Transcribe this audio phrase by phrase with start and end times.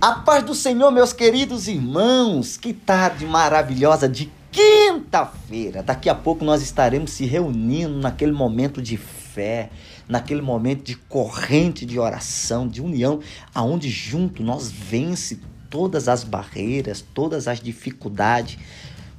[0.00, 2.56] A paz do Senhor, meus queridos irmãos.
[2.56, 5.82] Que tarde maravilhosa de quinta-feira.
[5.82, 9.70] Daqui a pouco nós estaremos se reunindo naquele momento de fé,
[10.08, 13.18] naquele momento de corrente de oração, de união,
[13.52, 18.56] aonde junto nós vence todas as barreiras, todas as dificuldades,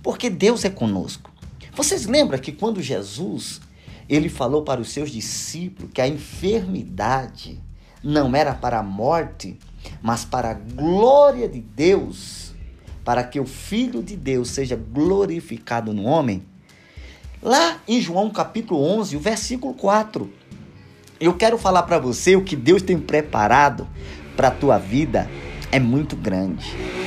[0.02, 1.30] porque Deus é conosco.
[1.74, 3.60] Vocês lembram que quando Jesus
[4.08, 7.62] ele falou para os seus discípulos que a enfermidade
[8.02, 9.60] não era para a morte,
[10.02, 12.54] mas para a glória de Deus,
[13.04, 16.44] para que o Filho de Deus seja glorificado no homem.
[17.42, 20.30] Lá em João capítulo 11, o versículo 4,
[21.20, 23.88] eu quero falar para você o que Deus tem preparado
[24.36, 25.30] para a tua vida
[25.72, 26.99] é muito grande.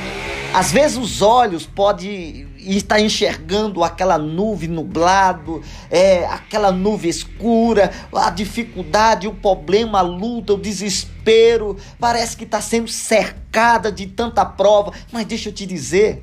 [0.53, 8.29] Às vezes os olhos podem estar enxergando aquela nuvem nublado, é, aquela nuvem escura, a
[8.29, 14.93] dificuldade, o problema, a luta, o desespero, parece que está sendo cercada de tanta prova.
[15.11, 16.21] Mas deixa eu te dizer,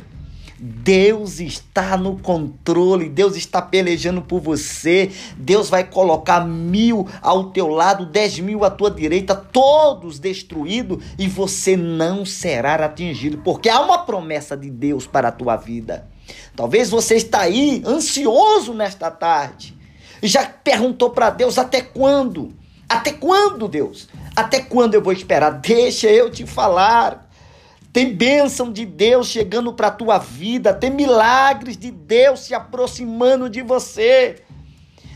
[0.62, 7.66] Deus está no controle, Deus está pelejando por você, Deus vai colocar mil ao teu
[7.68, 13.80] lado, dez mil à tua direita, todos destruídos e você não será atingido, porque há
[13.80, 16.06] uma promessa de Deus para a tua vida.
[16.54, 19.74] Talvez você está aí ansioso nesta tarde
[20.22, 22.52] e já perguntou para Deus até quando?
[22.86, 24.08] Até quando, Deus?
[24.36, 25.52] Até quando eu vou esperar?
[25.52, 27.29] Deixa eu te falar.
[27.92, 33.50] Tem bênção de Deus chegando para a tua vida, tem milagres de Deus se aproximando
[33.50, 34.42] de você.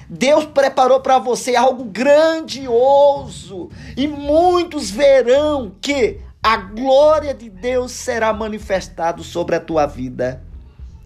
[0.08, 8.32] Deus preparou para você algo grandioso e muitos verão que a glória de Deus será
[8.32, 10.42] manifestado sobre a tua vida.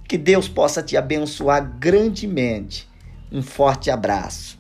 [0.09, 2.89] Que Deus possa te abençoar grandemente.
[3.31, 4.58] Um forte abraço.